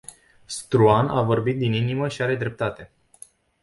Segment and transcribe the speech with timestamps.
[0.47, 2.91] Struan a vorbit din inimă și are dreptate.